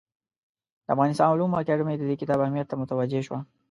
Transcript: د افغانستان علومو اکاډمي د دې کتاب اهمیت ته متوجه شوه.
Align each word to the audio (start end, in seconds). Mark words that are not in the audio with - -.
د 0.85 0.87
افغانستان 0.93 1.27
علومو 1.31 1.59
اکاډمي 1.59 1.95
د 1.97 2.03
دې 2.09 2.15
کتاب 2.21 2.39
اهمیت 2.43 2.67
ته 2.69 2.75
متوجه 2.81 3.21
شوه. 3.27 3.39